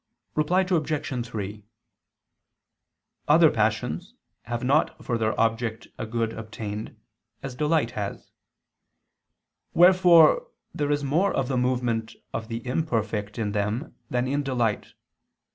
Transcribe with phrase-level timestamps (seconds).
[0.33, 1.25] Reply Obj.
[1.27, 1.63] 3:
[3.27, 6.99] Other passions have not for their object a good obtained,
[7.43, 8.31] as delight has.
[9.75, 14.95] Wherefore there is more of the movement of the imperfect in them than in delight.